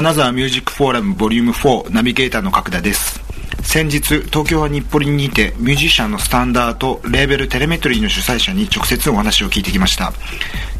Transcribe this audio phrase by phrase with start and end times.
[0.00, 3.20] 金沢ミュージックフォーラムボリューム4ナビゲーターの角田です。
[3.62, 10.10] 先日東京は日暮里にてミュージシャンのスタンダーとレーベルテレメトリーの主催者に直接お話を聞いてきました。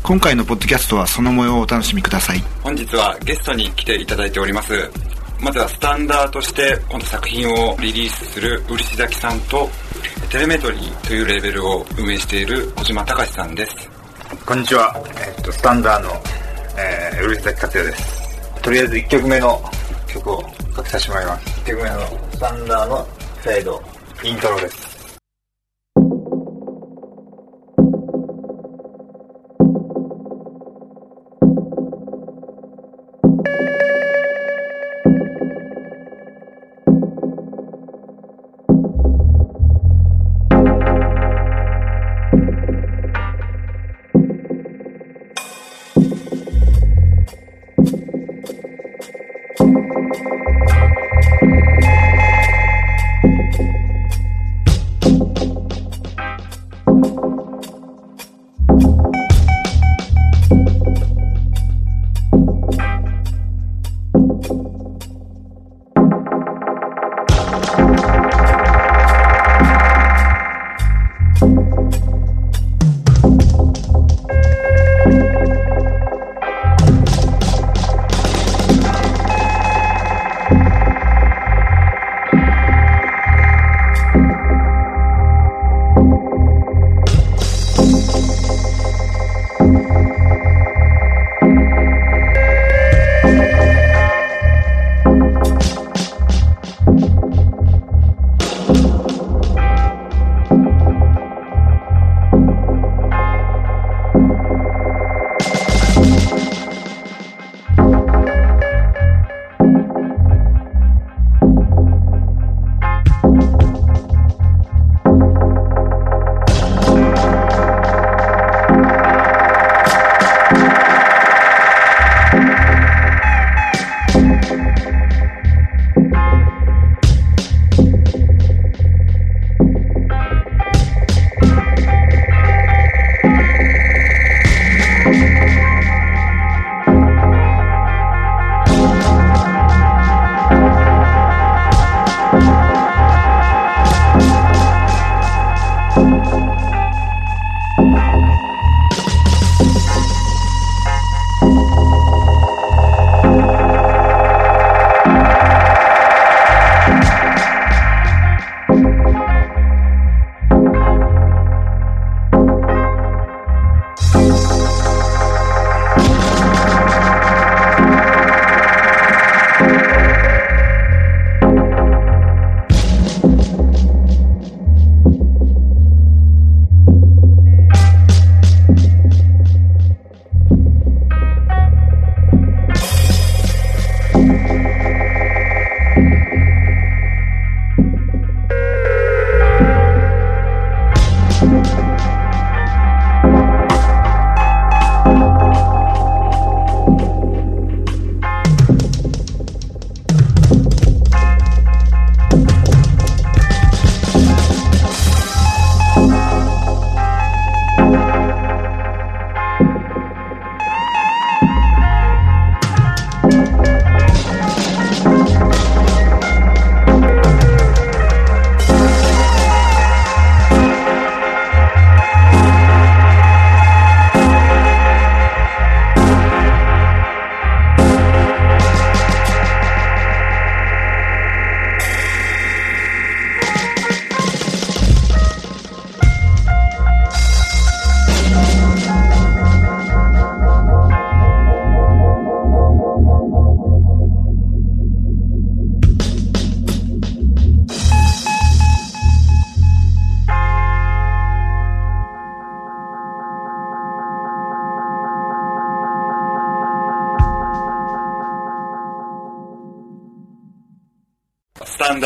[0.03, 2.43] 今回のポッドキャストはその模様をお楽しみください。
[2.62, 4.91] 本日はゲストに来ていただいております。
[5.39, 9.69] まずはスタンダーとしてこの作品をリリースする漆崎さんと
[10.31, 13.91] テレメトリーというレーベルを運営している小島隆さんです。
[14.47, 16.11] こんにちは、えっと、スタンダーの、
[16.79, 18.20] えー、漆崎克也です
[18.62, 19.62] とりあえず1曲目の
[20.06, 20.45] 曲を
[20.77, 21.60] 書きさせてもらいます。
[21.60, 21.98] 1曲目の
[22.38, 23.05] サンダーの
[23.42, 23.83] フェード
[24.23, 24.89] イントロです。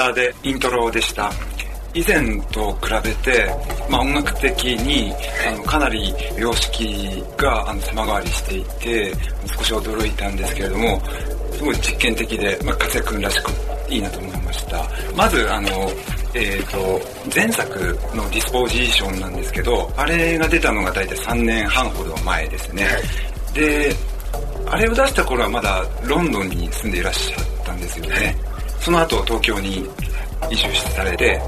[0.04, 1.30] ダーでイントロでした。
[1.94, 3.48] 以前と比べて、
[3.88, 5.12] まあ、音楽的に
[5.48, 9.14] あのかなり様式があの様変わりしていて
[9.46, 11.00] 少し驚いたんですけれども
[11.52, 13.52] すごい実験的で、まあ、活躍らしく
[13.88, 14.84] いいなと思いました。
[15.16, 15.68] まずあの
[16.36, 17.00] えーと、
[17.32, 17.78] 前作
[18.12, 22.88] のディスポジションなんですけどあれが出たのが大体3年半ほど前ですね、
[23.54, 23.94] で
[24.66, 28.36] あれを出した頃はまだロンドンに住んでいらっしゃったんですよね。
[28.84, 29.88] その後東京に
[30.50, 31.40] 移住されて、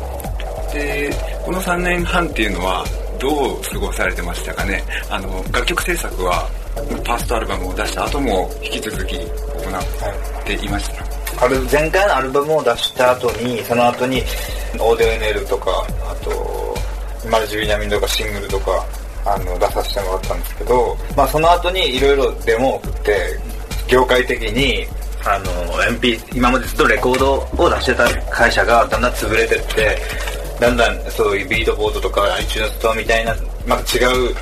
[0.73, 1.11] で、
[1.45, 2.85] この3年半っていうのは
[3.21, 4.83] どう過ごされてましたかね？
[5.11, 11.45] あの、楽曲制作はファーストアルバムを出した後も引き続き行っていました。
[11.45, 14.23] ある前回のアルバムを出した後に、その後に、
[14.79, 16.75] オーディオエネルとか、あと、
[17.31, 18.83] マルチビナミンとかシングルとか、
[19.27, 23.39] あの、出させてもらったんですけど、まあその後にいろいろデモを送って、
[23.89, 24.87] 業界的に、
[25.27, 25.47] あの、
[25.83, 29.99] MP、今までずっとレコードを出してた会社がだんだん潰れてって、
[30.61, 33.35] だんだんそういうビートボードとか iTunes ストアみたいな、
[33.67, 34.35] また違う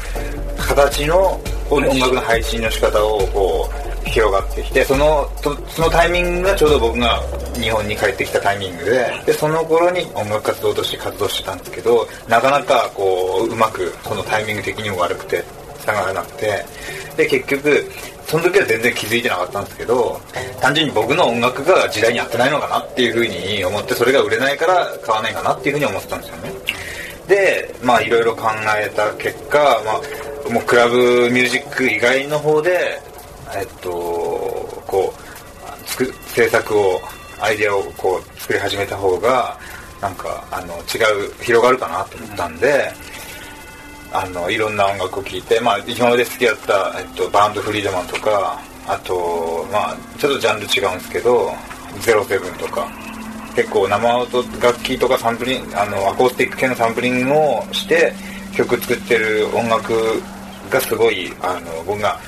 [0.59, 1.41] 形の
[1.71, 5.29] 音楽の配信の仕方をこう広がってきてその
[5.69, 7.21] そのタイミングがちょうど僕が
[7.55, 15.43] 日本に帰ってきたタイミングででその頃に音楽活動として活動してたんですけどなかなかこううまくそのタイミング的にも悪くて
[15.81, 16.65] 下がらなくて
[17.17, 17.91] で結局
[18.27, 20.21] その時は全然気づいてなかったんですけど
[20.61, 26.53] 単純に僕の音楽が時代に合ってないのかなっていうふうに思ってそれが売れないから買わないかなっていうふうに思ってたんですよね。
[27.29, 33.01] でまあいろいろ考えた結果、まあ、もうクラブミュージック以外の方で
[33.57, 33.91] えっと
[34.87, 37.01] こう作制作を
[37.41, 39.59] アイデアをこう作り始めた方が
[40.01, 42.93] なんかあの違う広がるかなと思ったんで、
[44.15, 51.51] あのいろんな音楽を聴いて、まあ、今まで好きだった、えっと、バンドフリードマンとかあと、まあ、ちょっとジャンル違うんですけど
[52.01, 52.89] 07とか
[53.57, 58.13] 結構生音楽器とかサンプリンあのアコースティック系のサンプリングをして
[58.55, 59.93] 曲作ってる音楽
[60.71, 62.19] がすごいあの僕が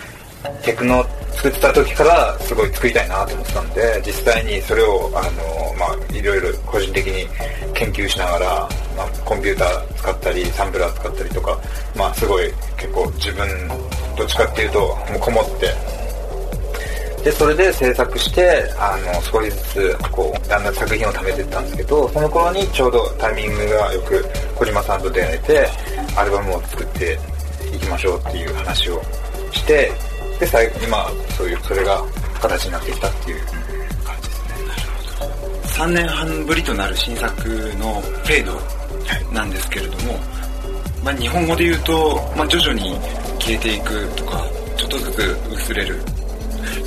[0.65, 1.05] テクノ
[1.37, 7.27] 作ってた時からすごい作りたいなと思ってたんで実際にそれをあの、まあ、いろいろ個人的に
[7.75, 8.47] 研究しながら、
[8.97, 11.59] まあ、コンピューター使ったりサンプラー使ったりとか、
[11.94, 13.47] まあ、すごい結構自分
[14.17, 15.97] どっちかっていうともうこもって。
[17.27, 24.25] でそれで制作してあの少しずつこうだんだん作品を貯めていったんですけどその頃にちょうどタイミングがよく
[24.55, 25.69] 小島さんと出会えて
[26.17, 27.19] アルバムを作って
[27.75, 29.03] いきましょうっていう話を
[29.50, 29.91] して
[30.38, 32.03] で最後今そういうそれが
[32.41, 33.47] 形になってきたっていう
[34.05, 34.67] 感じですね。
[34.69, 34.83] なる
[35.19, 37.49] ほど3年半ぶりとなる新作
[37.79, 38.61] の「フェード」
[39.33, 40.23] なんですけれども、はい、
[41.05, 42.99] まあ、日本語で言うと、まあ、徐々に
[43.38, 44.44] 消えていくとか
[44.77, 46.00] ちょっとずつ薄れる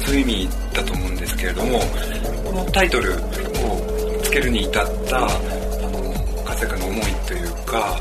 [0.06, 1.80] そういう意味だと思うんですけれども
[2.46, 5.30] このタイトルをつけるに至ったあ
[5.92, 8.00] の活躍の思いというか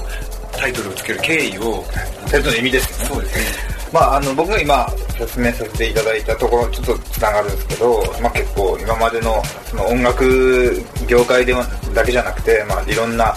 [0.53, 1.85] タイトルをつける経緯を
[2.31, 3.09] タイトルの意味ですね。
[3.09, 3.45] そうですね。
[3.93, 13.35] まあ、あの僕が今説明させていただいたところちょっとつながるんですけど、まあ、結構今までのその音楽業界ではだけじゃなくて、まあ、いろんな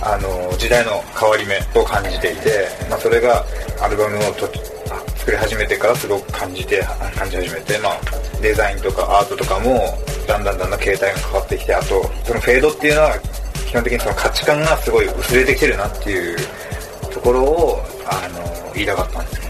[0.00, 3.44] あの時代の変わり目を感じていて、まあ、それが
[3.80, 4.46] アルバムをと
[5.16, 6.80] 作り始めてからすごく感じて
[7.16, 8.00] 感じ始めて、まあ、
[8.40, 9.80] デザインとかアートとかも
[10.28, 13.18] だんだんだんだん形態が変わってきてあとそのフェードっていうのは
[13.68, 16.36] 基本的にその価値観がすごい薄れてきてるなっていう
[17.12, 19.45] ところをあの言いたかったんですけど。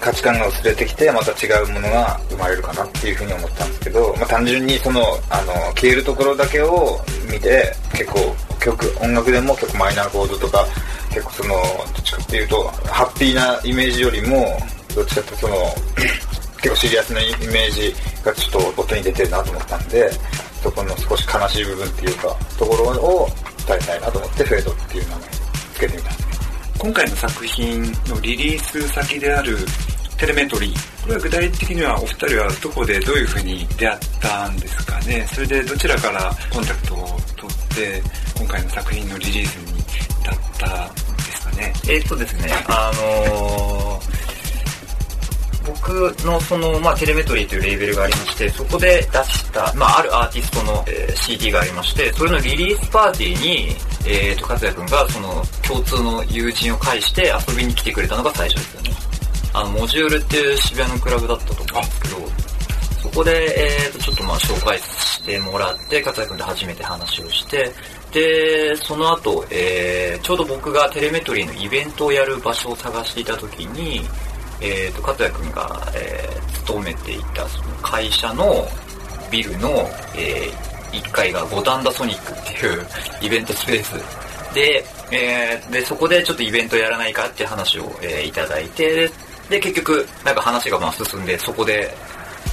[0.00, 5.00] 価値観が薄れてきてまた違うものが生まれるかなっていうふうに思ったんですけど、まあ、単純にその
[5.30, 7.00] あの消えるところだけを
[7.30, 10.66] 見て結構曲音楽でも結構マイナーコードとか
[11.10, 11.58] 結構そのど
[11.98, 14.58] っちかっていうとハッピーなイメージよりも
[14.94, 15.54] どっちかっていうとその
[16.58, 17.94] 結構シリアスなイメージ
[18.24, 20.10] がちょっと音に出てるなと思ったんで
[20.62, 23.28] そこの少し悲しい部分っていうかところを
[23.66, 25.28] 伝えたいなと思ってフェードっていう名前
[25.74, 26.28] つけてみたんです。
[26.78, 29.58] 今回の作品のリリース先である
[30.18, 31.02] テレメトリー。
[31.02, 35.26] これは具体的にはお二人はどこでどういうふうに出会ったんですかね？
[35.32, 37.06] それでどちらからコンタクトを
[37.36, 38.02] 取って
[38.36, 41.00] 今回の作品のリリースに至ったんで
[41.32, 41.72] すかね？
[41.84, 44.18] えー、っとですね、あのー
[45.66, 45.90] 僕
[46.24, 53.68] のその、まあ、テレメトリーというレーベルがありまして、そこで出した、まあ、あるアーティストの、えー、CD がありまして、それのリリースパーティーに、
[54.06, 59.07] えー、と、和也くんがその共通の友人を介して遊びに来てくれたのが最初ですよね。
[59.58, 62.14] あの、モジュールっていう渋谷のクラブだったと思うんですけど、
[63.02, 67.72] そこで、えー、と、ちょっとまあ紹介してもらって、勝也くんで初めて話をして、
[68.12, 74.00] で、その後、えー、ちょうど僕がテレメトリーのイベントをやる場所を探していた時に、
[74.60, 78.64] えー、と、勝也くんが、えー、勤めていたその会社の
[79.30, 79.68] ビルの、
[80.16, 82.86] えー、1階が五反田ソニックっていう
[83.22, 84.54] イベントスペース。
[84.54, 89.10] で、えー、で、そこでちょっとイベントやらないかって話を、えー、いただいて、
[89.48, 91.92] で、結局、なんか話がまあ進んで、そこで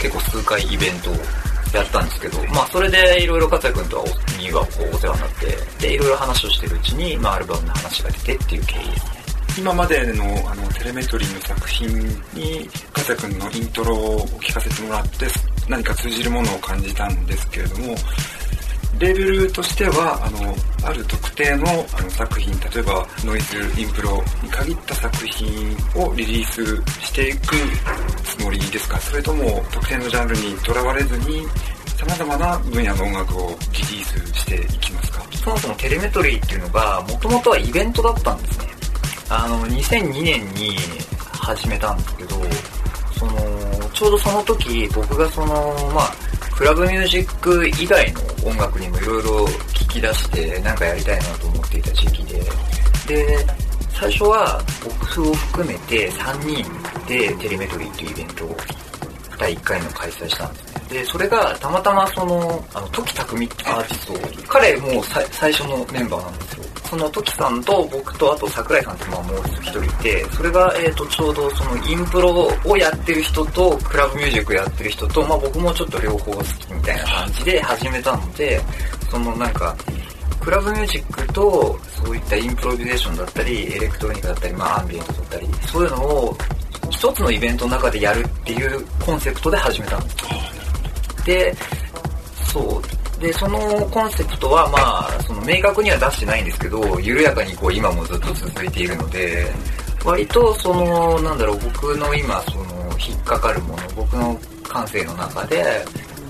[0.02, 1.16] 結構数回イベントを
[1.74, 4.06] やったんですけど、まあそれでいろいろ勝也君とは
[4.40, 9.16] にはこうお世話になって、で、いろいろ話をしてるうちに、まあアルバムの話が出てっていう経緯ですね。
[9.58, 11.88] 今までのあのテレメトリーの作品
[12.34, 15.28] に勝也君のイントロを聞かせてもらって
[15.70, 17.96] 何か通じるものを感じたんですけれども
[19.00, 20.56] レベルとしてはあの
[20.88, 21.66] ある特定の
[21.98, 26.64] あの作品例えばノイズインプロに限った作品をリリース
[27.02, 27.56] していく
[28.24, 31.46] つもりですかそれとも特定のジャンルにとらわれずに
[31.98, 38.66] 様々な分野の音楽をリリースしていきますかそもそもテレメトリーっていうのが、もともとはイベントだったんですね。
[39.30, 40.76] あの、2002年に
[41.32, 42.36] 始めたんですけど、
[43.20, 46.16] その、ちょうどその時、僕がその、まあ、
[46.56, 52.40] クラブミュージック以外の音楽にもいろいろ聞き出して、なんかやりたいなと思っていた時期で、
[53.08, 53.46] で、
[53.90, 56.66] 最初は僕を含めて3人
[57.08, 58.58] でテレメトリーっていうイベントを
[59.38, 60.82] 第1回の開催したんですね。
[60.90, 66.65] で、それがたまたまその、あの、時匠ってアーティスト、彼も最初のメンバーなんですよ。
[66.86, 78.62] その時さんと僕とあと桜井さんってまあもう一人いて、それがえっ、とちょうどそのインプロをやってる人とクラブミュージックやってる人と、まあ僕もちょっと両方好きみたいな感じで始めたので、
[79.10, 79.76] そのなんか、
[80.40, 86.38] クラブミュージックとそういったインプロビゼーションだったり、エレクトロニカだったり、まあアンビエントだったり、そういうのを
[86.92, 91.26] 一つのイベントの中でやるっていうコンセプトで始めたんです。
[91.26, 91.56] で、
[92.54, 92.95] そう。
[93.20, 99.48] で、そのコンセプトはまあ、その明確には出してないんですけど、緩やかにこう今もずっと続いているので、
[100.04, 102.66] 割とその、なんだろう、僕の今その
[103.00, 105.86] 引っかかるもの、僕の感性の中で、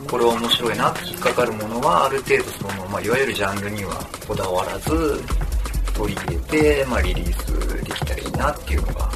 [0.10, 3.96] これは面白いなって引っかかるものはある程度その、まあ、いわゆるジャンルには
[4.28, 5.22] こだわらず、
[5.96, 9.10] 取り入れて、まあ、リリースできたらいいなっていうのが、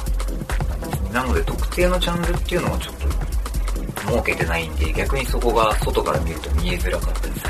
[1.12, 1.24] な。
[1.24, 3.08] ので特定のジャンルっていうのはちょっと
[4.00, 7.49] 設けてないんで、逆にそこが外から見ると見えづらかったりする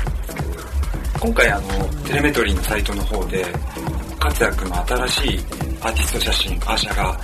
[1.21, 1.67] 今回あの
[2.03, 3.45] テレメトリーのサイトの方で
[4.19, 5.39] 勝也君の新しい
[5.79, 7.15] アーティスト写真アーシャが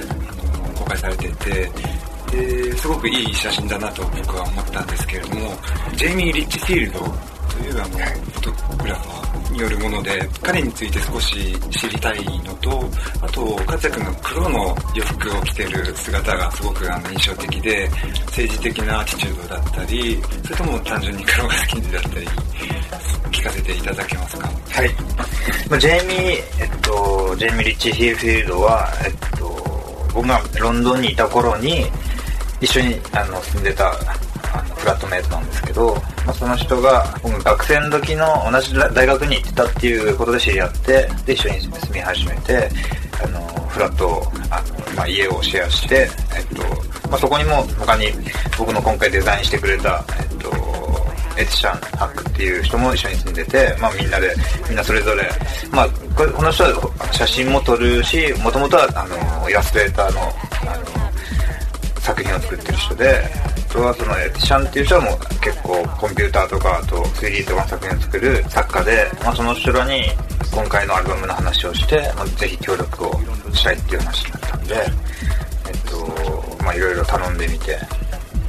[0.77, 1.71] 公開されてて
[2.31, 5.49] ですごくいい写真だなと僕は思ったんですけれども
[5.95, 7.05] ジェイミー・リッチフィールドと
[7.63, 12.85] いうあのフォトグラファーによるもので彼について少し知りたいのと
[13.19, 17.89] あと勝也君の黒の洋服を着てる姿がすごくあの印象的で
[18.27, 22.27] 政治的なアティチュードだったりそれとも単純に黒が好きだったり
[23.31, 24.47] 聞かせていただけますか？
[24.47, 24.89] はい。
[25.69, 26.17] まあジェイミー、
[26.61, 29.47] えっと、ジェイミー・リッチ・ヒーフィールドは、えっと、
[30.13, 31.85] 僕がロンドンにいた頃に、
[32.59, 35.93] 一緒にあの住んでたあのフラットメイトなんですけど、
[36.25, 42.69] まあ、その人が僕学生の時の同じ大学に行ってたっていうことで知り合ってで一緒に住み始めて
[43.23, 46.63] あのフラットあの、まあ、家をシェアして、えっと
[47.09, 48.07] まあ、そこにも他に
[48.57, 50.26] 僕の今回デザインしてくれた、えっ
[51.37, 54.33] と、エツシャン・ハックっていう人も一緒に住んでて、まあみんなで、
[54.67, 55.23] みんなそれぞれ、
[55.71, 60.21] まあここの人は写真も撮るし、もともとはあの、イラストレーターの、
[60.71, 63.23] あの、作品を作ってる人で、
[63.69, 70.03] あとはそのエツシャンっていう人はもう結構コンピューターとか、あと 3D とかの作品を作る作家で、まあその人らに
[70.53, 73.11] 今回のアルバムの話をして、まあぜひ協力を
[73.53, 74.75] したいっていう話になったんで、
[75.67, 77.77] えっと、まあいろいろ頼んでみて、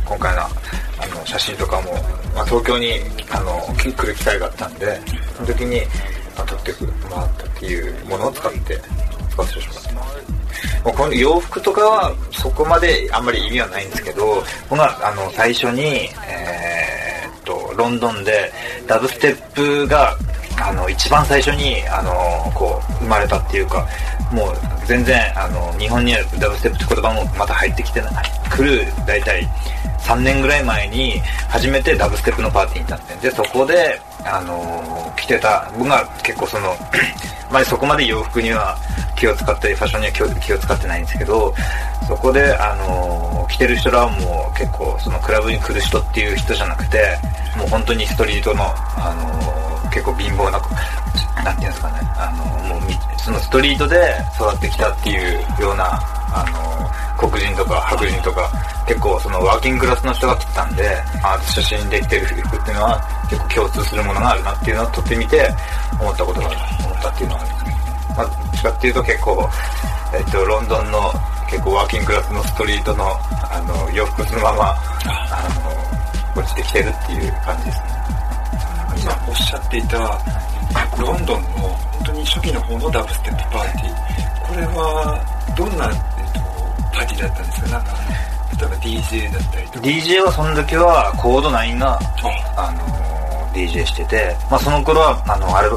[0.08, 0.48] 今回のあ
[1.14, 1.92] の写真とかも、
[2.34, 2.94] まあ、東京に
[3.30, 5.00] あの来る機会があったんで
[5.36, 5.82] その時に、
[6.36, 8.80] まあ、撮ってもらったっていうものを使って
[9.30, 10.18] 使わせてもらってます。
[10.84, 15.82] もうこの洋服とかはそこまであんまり意味はないんですけど僕はあの最初に、
[16.26, 18.50] えーっとロンドンで
[18.86, 20.16] ダブステップが
[20.60, 23.86] あの一番最初にあのこう生まれたっていうか
[24.32, 24.54] もう
[24.86, 29.46] 全然あの日本にはダブステップって言葉もまた入ってきてない来る大体
[30.00, 36.74] 3年ぐらい前に初めてダブステップのパーティーに行ったんでそこであの着てた僕が結構その
[37.52, 38.76] まあそこまで洋服には
[39.16, 41.54] 気を使ったりファッションには気を使ってないんですけど
[42.08, 47.16] そこであの着てる人らはもう結構そのクラブに来る人っていう人じゃなくて
[47.56, 48.64] もう本当にストリートの
[48.96, 50.60] あの結構貧乏な
[51.44, 53.96] なんていうんですかねあのもうそのストリートで
[54.34, 56.17] 育ってきたっていうような
[57.18, 58.50] 黒人とか白人とか
[58.86, 60.88] 結構そのワーキングクラスの人が来てたんで
[61.22, 65.50] あ写真できてる服っていうのは結構共通するものがあるなっていうのを撮ってみて
[66.00, 67.76] 思ったことが思ったっていうのがありますね。
[68.16, 69.50] まあ、どっちかっていうと結構、
[70.14, 71.12] えっと、ロンドンの
[71.50, 73.04] 結構ワーキングクラスのストリートの
[73.50, 75.48] あの洋服そのままあ
[76.34, 77.98] の落ちてきてるっていう感じですね。
[79.02, 79.98] 今おっしゃっていた
[80.98, 84.08] ロンドンの本当に初期の方のダブステップパーティー
[84.48, 85.90] これはどんな、
[86.98, 87.92] パーティーだったんですかなんか
[88.58, 89.86] 例えば DJ だったりとか。
[89.86, 91.98] DJ はその時はコード9が
[92.56, 92.98] あの
[93.54, 95.68] DJ してて、まあその頃は、あの、あれ、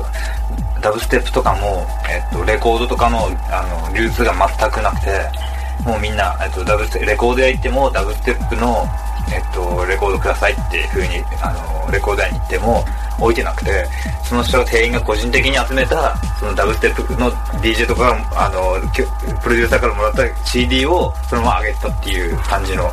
[0.81, 5.21] ダブステップとかも、えっと、レコードとかの、あの、流通が全くなくて、
[5.85, 8.85] もうみんな、えっと、ダブステレコード屋行っても、ダブステップの、
[9.33, 11.51] えっと、レコードくださいっていう風に、あ
[11.85, 12.85] の、レコード屋に行っても、
[13.21, 13.87] 置いてなくて、
[14.23, 18.79] その人が店員が個人的に集めた、そのダブステップの DJ とかあの、
[19.41, 22.91] プロデューサーからもらった CD をそのまま上げたっていう感じの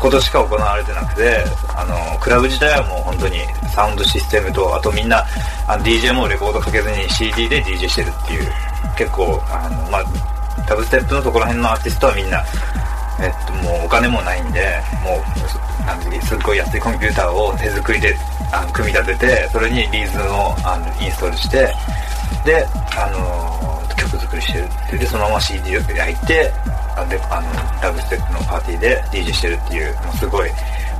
[0.00, 1.44] ことしか行われてなくて、
[1.76, 3.38] あの、クラブ自体はもう本当に
[3.74, 5.24] サウンドシステムと、あとみんな、
[5.66, 8.52] あの DJ もレコードかけずに CD で DJ してるっていう、
[8.96, 10.04] 結構、あの、まあ、
[10.68, 12.44] ダブステップのところら辺のアーティストはみんな、
[13.20, 18.16] えっと、もうお金もないんで、もう、なんですっごい安いコンピューターを手作りで
[18.52, 21.74] あの組み立てて、それにリーズをあのインストールして、
[22.44, 22.66] で、
[22.96, 26.52] あのー、曲作りしてるってで、そのまま CD を焼いて、
[26.96, 30.50] あであのラブステップのパーティーで DJ してるっていう、もうすごい、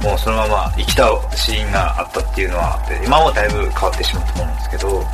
[0.02, 5.06] もうそのまま生きたシーンがあったっていうのは今もだいぶ変わってしまったと思うんですけど、ま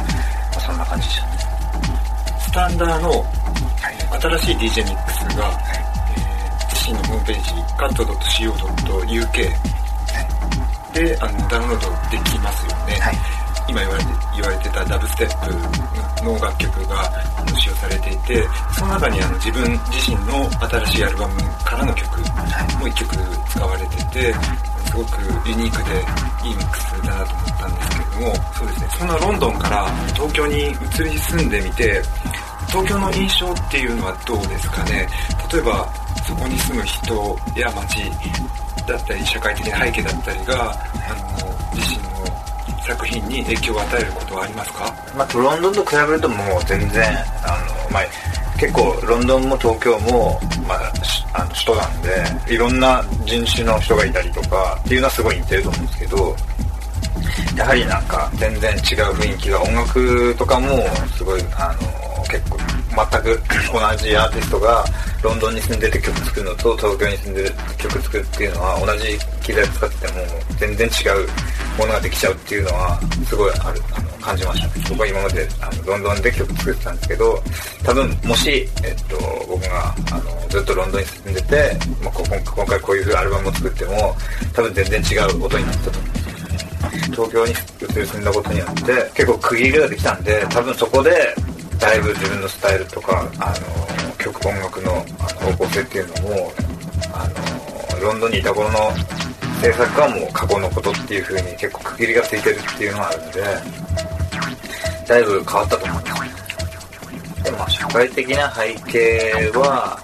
[0.57, 1.33] あ、そんな感じでしたね。
[2.41, 3.25] スタンダーの
[4.21, 5.90] 新しい DJ ミックスが、
[6.91, 9.33] はい自身のホームページ cat.co.uk
[10.93, 13.17] であのダウンロードできますよね、はい、
[13.69, 17.09] 今言われて言われてたダブステップの楽曲が
[17.57, 18.45] 使用されていて
[18.77, 22.27] その中にあの自分自身の新しいアルバムからの曲も
[22.89, 23.17] 1曲
[23.51, 24.35] 使われてて
[24.91, 25.95] すごくユニークで
[26.49, 28.89] いいミックスだなと思ったんですけれどもそうですね。
[28.99, 32.03] そんなロンドンから東京に移り住んでみて
[32.71, 35.09] 東京の印象っていうのはどうですかね？
[35.53, 35.89] 例えば
[36.27, 38.11] そこに住む人や街
[38.87, 42.11] だったり社会的な背景だったりがあの自身の
[42.87, 47.05] 作品に影響を与えることはありますか、まあ、ロンドンと比べるともう全然
[47.45, 48.05] あの、まあ、
[48.59, 50.93] 結構ロンドンも東京も、まあ、
[51.35, 52.03] あの首都なん
[52.47, 56.37] でいろんな人種の人がいたりとかっていうのはすごい似てると思うんですけど
[57.57, 58.79] やはりなんか全然違う
[59.15, 60.69] 雰囲気が音楽とかも
[61.17, 62.00] すごいあの
[62.31, 63.41] 結構全く
[63.73, 64.85] 同じアーティストが
[65.23, 70.15] ロンドンに住んでて曲作るのと東京に住んでる曲作るっていうのは同じ機材使ってても
[70.59, 70.91] 全然違
[71.25, 71.29] う
[71.79, 77.43] ものができちゃうっていうのはすごいあるあの感じました僕は今まであのロンドンで曲作ってたんですけど
[77.85, 78.51] 多分もし、
[78.85, 79.17] えっと、
[79.49, 84.15] 僕があのずっとロンドンに住んでて、まあ、今回こういうアルバムを作っても
[84.53, 86.31] 多分全然違う音になったと思うんです
[87.11, 87.55] 東京に移
[88.01, 91.35] り住んだことによって結構区切りができたんで多分そこで
[91.81, 93.55] だいぶ自分のスタイルとかあ
[94.09, 96.53] の曲音楽の方向性っていうのも
[97.15, 97.27] あ
[97.99, 98.79] のロンドンにいた頃の
[99.63, 103.43] 制作はもう過去のことっていう風に結構区切りがついてるっていうのがあるんで
[105.09, 109.99] だいぶ変わったと思いますでも社会的な背景は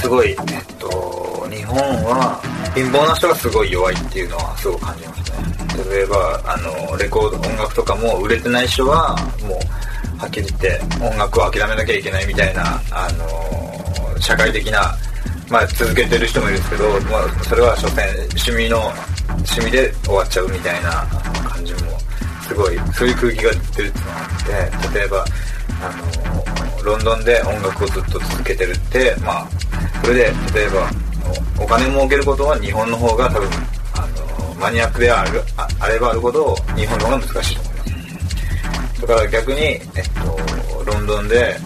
[0.00, 0.36] すごいえっ
[0.78, 2.40] と日本は
[2.74, 5.90] 貧乏な人がすごい弱いっていうのはすごく感じますね。
[5.90, 9.58] 例えばあのレコード音楽とかも売れてない人はもう
[10.20, 14.94] はっきり言って音楽を諦めなきゃいけないみたいな、あのー、社会的な、
[15.48, 18.04] まあ、続けてる人もいるんですけど、まあ、それは所詮
[18.36, 18.92] 趣味の
[19.48, 21.06] 趣味で終わっちゃうみたいな
[21.48, 21.80] 感じも
[22.46, 24.26] すごいそういう空気が出てるっていうのがあ
[24.76, 25.24] って例えば、
[25.80, 29.48] あのー、ロンドンで音楽をずっと続けてるってまあ
[30.04, 30.90] それで例えば
[31.58, 33.48] お金儲けることは日本の方が多分
[33.94, 34.06] あ
[34.48, 37.69] のマニアックであるあればあるほど日本の方が難しいと思いますだ
[39.10, 39.80] から逆に、えっ
[40.74, 41.56] と、ロンドンで、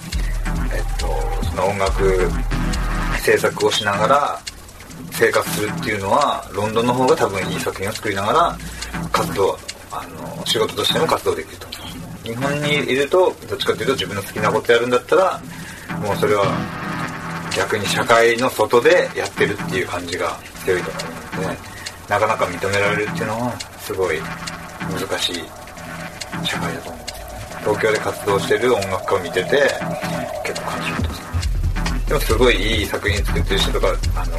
[0.75, 1.07] えっと、
[1.45, 2.31] その音楽
[3.21, 4.41] 制作をしながら
[5.11, 8.59] 生活するっていうのは、ロンドンの方が多分いい作品を作りながら、
[9.13, 9.59] 活動、
[9.93, 11.67] あの、仕事としても活動できると。
[12.23, 15.43] 日本にいると、どっちかっていうと自分の好きなことやるんだったら、
[16.01, 16.47] もうそれは
[17.55, 21.01] 逆に社会の外でやってるっていう感じが強いと思
[21.43, 21.59] うので、
[22.09, 24.19] なかなか認められるっていうのは、すごい
[24.91, 27.04] 難しい社会だと思う。
[27.64, 29.62] 東京で活動してる音楽家を見てて
[30.44, 34.37] 結構感じるとでもすごいいい作品作ってる人とかあの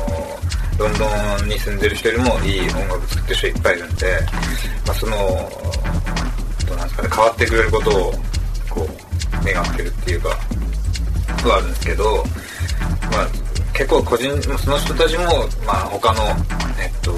[0.78, 4.20] ロンドンに住んでる人よりもいい音楽作ってる人いっぱいいるんで、
[4.86, 5.18] まあ、その
[6.68, 8.12] どうなんですかね変わってくれることを
[8.70, 8.88] こ
[9.42, 10.30] う願ってるっていうか
[11.50, 12.24] はあるんですけど、
[13.12, 13.28] まあ、
[13.74, 15.24] 結構個人その人たちも、
[15.66, 16.24] まあ、他の、
[16.82, 17.12] えっと、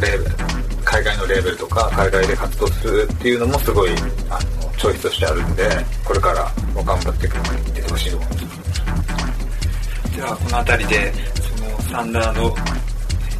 [0.00, 0.36] レーベル
[0.84, 3.90] 海外のレーベルとか海外で活動するっていうのもすごい
[4.28, 4.49] あの
[4.80, 5.68] チョイスとしてあるんで
[6.04, 10.16] これからも頑張っていくのに出てほしいと思います。
[10.16, 11.12] ではこの辺りで
[11.58, 12.54] そのサンダーの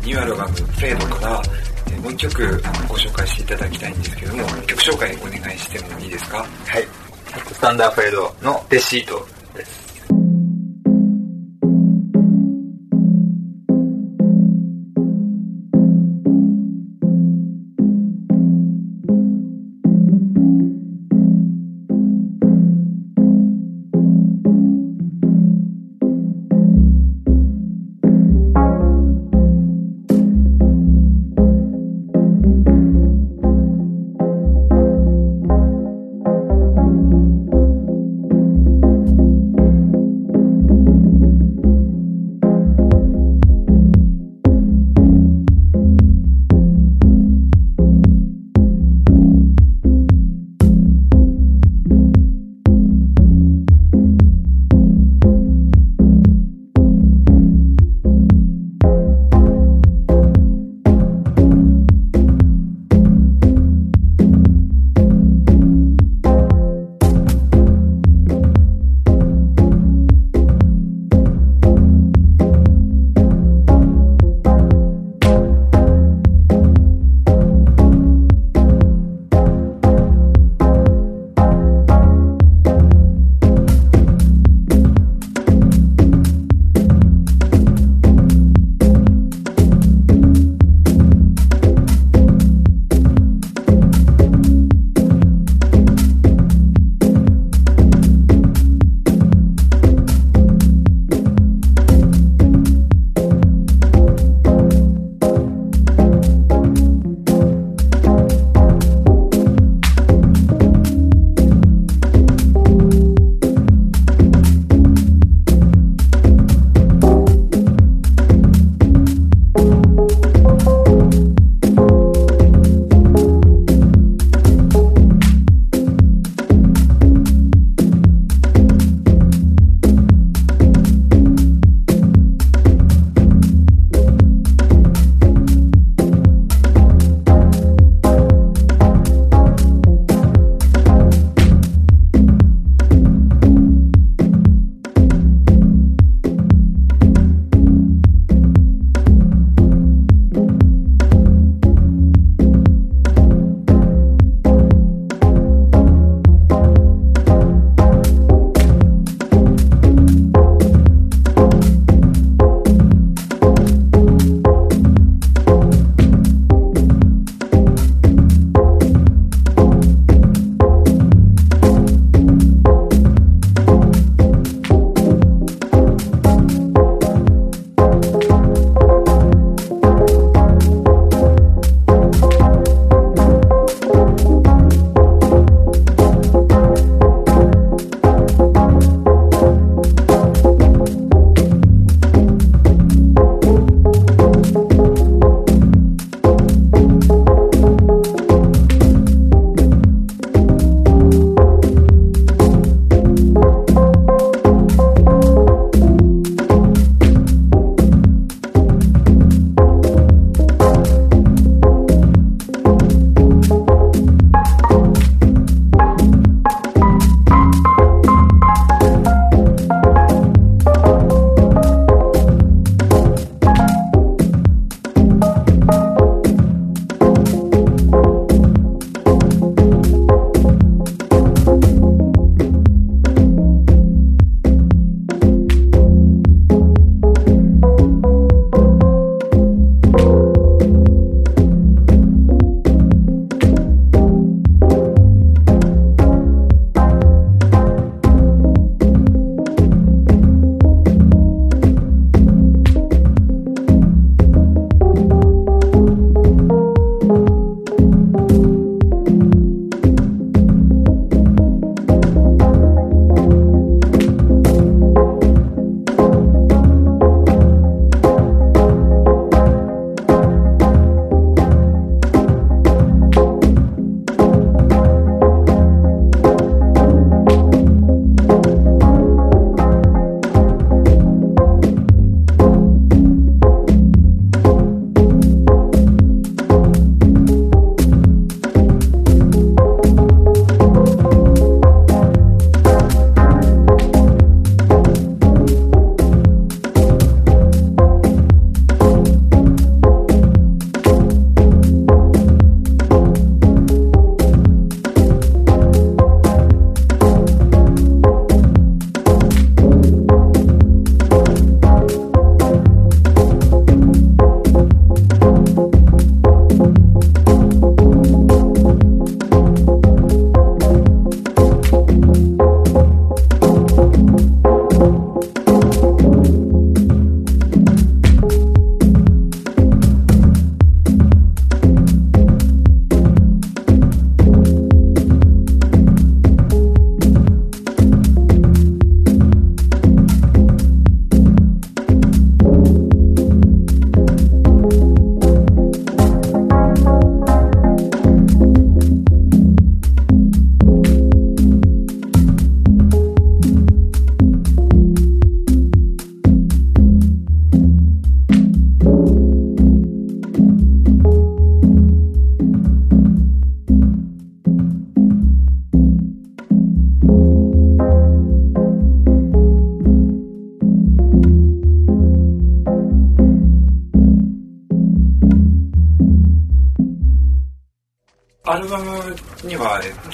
[0.05, 1.43] ニューアルバム「フェード」から
[2.03, 6.39] もう一曲ご紹介していただきたいんですけども曲紹介お願いしてもいいですか？
[6.39, 6.45] は
[6.79, 6.87] い。
[7.53, 9.27] スタンダーフェードの「レシート」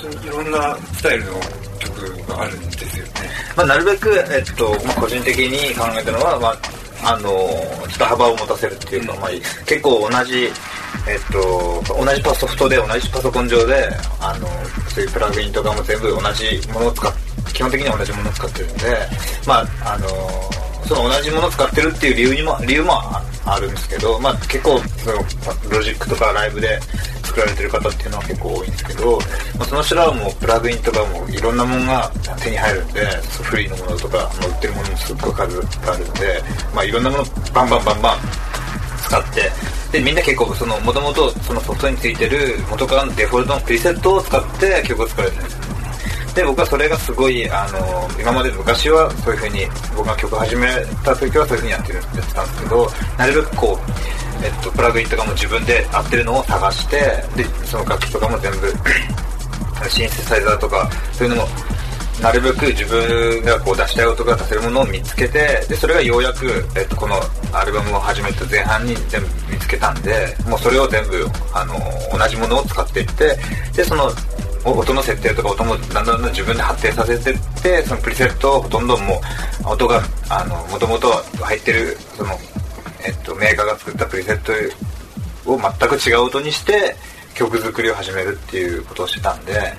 [0.05, 1.33] いろんなスタイルの
[1.79, 3.13] 曲があるんですよね。
[3.57, 7.37] まあ、なるべく、えっと、まあ、個人的に考えたのは、まあ、あの、ちょ
[7.95, 9.31] っと幅を持たせるっていうか、まあ、
[9.65, 10.51] 結構同じ、
[11.09, 13.89] えっと、同じパソフトで、同じパソコン上で、
[14.21, 14.49] あの、
[14.89, 17.13] そういうプラグインとかも全部同じものを使っ
[17.53, 19.09] 基本的には同じものを使ってるんで、
[19.47, 20.09] まあ、あの、
[20.87, 22.93] その同じものを使ってるっていう理由にも、理由も
[23.47, 25.17] あるんですけど、まあ結構、その、
[25.71, 26.79] ロジックとかライブで
[27.37, 29.19] 作られてる方っていうのは結構多いんですけど、
[29.59, 32.11] まあ、その人らはもプラグインとかもいろんなものが
[32.43, 33.01] 手に入るんで、
[33.43, 36.43] フリーのものとか、まあ、売ってるものもすっごい数があるんで、
[36.75, 38.19] まあいろんなものバンバンバンバン
[39.05, 39.53] 使って、
[39.93, 46.35] で、みんな結構その、もともとそのソフトについてる元からのデフォルトのプリセットを使って曲を作られてるんです。
[46.35, 50.69] で、僕はそれがすごい、あの、今まで昔はそういう風に、僕が曲始め
[51.05, 56.97] た時はそういう風にやってるやってたんですけど、なるべくこう、えっと、プラグインとかも自分で合ってるのを探して、
[57.37, 58.73] で、その楽器とかも全部
[59.91, 61.49] シンセサイザーとか、そういうのも、
[62.23, 67.17] なるべく自分がこう出したい音が出せるものを見つけて、で、それがようやく、えっと、この
[67.53, 71.75] アルバムを始めた前半に全部見つけたんで、もうそれを全部、あの、
[72.17, 73.37] 同じものを使っていって、
[73.75, 74.11] で、その、
[74.65, 79.21] 音の設定とか音もだんだん自分で発展させてってそのプリセットをほとんども
[79.65, 82.31] う音があのもともと入ってるその、
[83.07, 84.53] えっと、メーカーが作ったプリセット
[85.51, 86.97] を全く違う音にして
[87.35, 89.75] 曲作りを始めるっていうことをしてたんで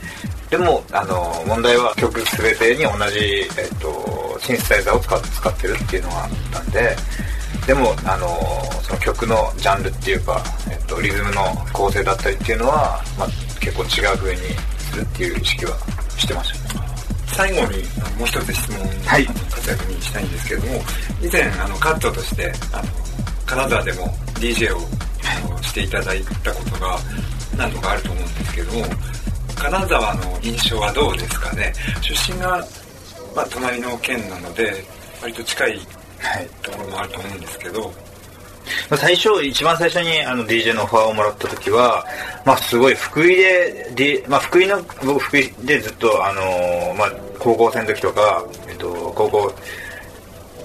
[0.49, 3.19] でもあの問題は曲全てに同じ、
[3.59, 6.95] えっと、シンセサイザーを使使ってるっていうのがあったんで
[7.65, 8.27] でもあの
[8.81, 13.27] その曲のジャンルっていうか、えっと、リズムの構成だったりっていうのは、まあ、
[13.59, 14.41] 結構違う風に
[14.77, 15.77] するっていう意識は
[16.17, 16.87] してましたね。
[17.27, 17.83] 最後に
[18.17, 20.81] もう一つ質問、はい、活躍にしたいんですけれども、
[21.21, 23.06] 以前あのカットとしてあの
[23.47, 24.79] 金沢でも DJ を
[25.63, 26.99] していただいたことが
[27.57, 28.85] 何度かあると思うんですけども、
[29.55, 31.73] 金沢の印象はどうですかね？
[32.01, 32.63] 出身が、
[33.35, 34.83] まあ、隣の県なので
[35.21, 35.79] 割と近い
[36.61, 37.91] ところもあると思うんですけど、
[38.97, 42.05] 最初、一番最初にあの DJ のオファーをもらった時は、
[42.45, 49.53] まあすごい福井で、D、まあ福井の、僕福井でずっとあのー、まあ高校生の時とか、えっと、高校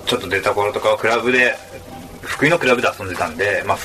[0.04, 1.54] ちょっと出た頃とかはクラブで、
[2.22, 3.78] 福井のクラブで遊んでたんで、まあ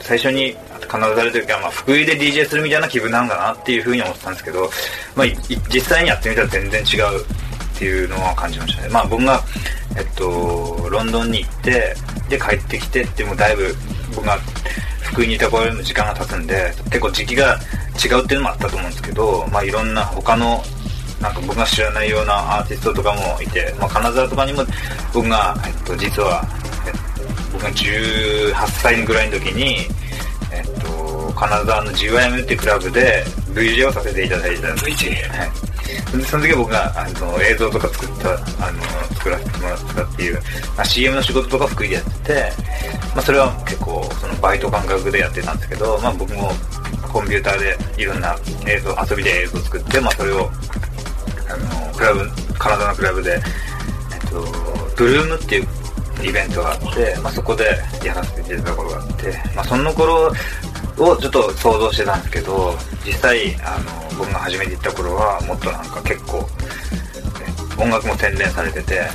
[0.00, 4.70] 最初に必ずされる時は、まあ福井で DJ するみたいな気分なんかなっていうふうに思ってたんですけど、
[5.16, 5.26] まあ
[5.72, 8.88] 実際にやってみたら全然違うっていうのは感じましたね。
[8.88, 9.42] まあ僕が、
[9.96, 11.94] えっと、ロンドンに行って、
[12.28, 13.74] で帰ってきてってもだいぶ
[14.14, 14.38] 僕が
[15.00, 17.58] 福井にいた頃よりも時間が経つんで結構時期が
[18.04, 20.62] 違うっていうのもあったと思うんですけど、まあ、いろんな他の
[21.20, 24.62] なんか僕が知らないようなアーティストとかもいて、まあ、金沢とかにも
[25.12, 26.46] 僕が、えっと、実は、
[27.58, 29.88] 僕が18歳ぐらいの時に、
[30.52, 34.84] えっと、金沢の GYM っていうクラブで VJ をさせていただいたんです。
[34.86, 35.28] VJ?
[35.28, 35.50] はい。
[36.16, 38.32] でその時は僕があの映像とか作った
[38.64, 38.82] あの
[39.16, 40.34] 作らせてもらったっていう、
[40.76, 42.52] まあ、CM の仕事とか福井でやってて、
[43.14, 46.50] まあ、それは結構そのバイト感覚でやってたんですけど、まあ、僕も
[47.12, 48.36] コンピューターでいろんな
[48.68, 50.50] 映像遊びで映像作って、まあ、それを
[51.50, 53.40] あのクラブ体のクラブで、
[54.14, 54.42] えっと、
[54.96, 55.66] ブルームっていう
[56.22, 57.64] イベントがあって、まあ、そこで
[58.04, 60.32] やらせていただいた頃があって、まあ、その頃
[60.98, 63.78] をちょっと想像してたんですけど実際あ
[64.10, 66.48] の僕が初めて行った頃はもっとなんか結構
[67.80, 69.08] 音楽も洗練されてて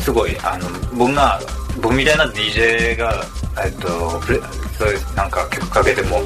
[0.00, 1.40] すごいあの僕が
[1.80, 3.24] 僕みたいな DJ が
[3.64, 3.88] えっと
[4.78, 6.20] そういうなんか曲かけても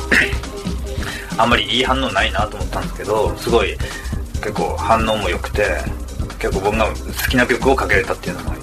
[1.38, 3.76] あんまりいい反応ないなと思ったんですけどすごい
[4.42, 5.64] 結構反応も良くて
[6.38, 6.94] 結構僕が好
[7.30, 8.58] きな曲をかけれたっていうのも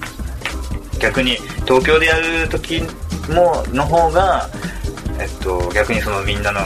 [1.05, 2.81] 逆に東京でやる時
[3.29, 4.49] もの方が
[5.19, 6.59] えっと、逆にそのみんなの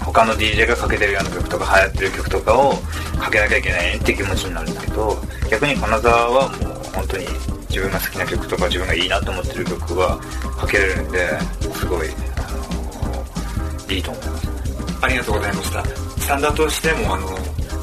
[0.00, 2.74] 他の DJ がかけてるような曲とか流行ってる曲とかを
[3.18, 5.16] かけなきゃいけないって気持ちになるんですけど
[5.48, 7.26] 逆に金沢はもう本当に
[7.68, 10.18] 自分が好きな曲とか自分がいいなと思ってる曲が
[10.58, 11.28] かけれるんで
[11.74, 14.48] すごい、あのいいと思います。
[15.02, 15.84] ありがとうございました。
[15.84, 17.28] スタンダードとしてもあの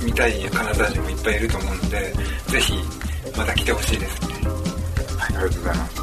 [0.03, 2.13] 見たい金沢人もいっぱいいると思うので
[2.47, 2.73] ぜひ
[3.37, 4.33] また来てほしいですね。
[4.35, 4.39] はい
[5.23, 5.98] ありがとうございます